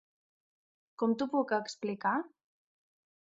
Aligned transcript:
Com 1.03 1.13
t'ho 1.19 1.27
puc 1.35 1.53
explicar? 1.59 2.15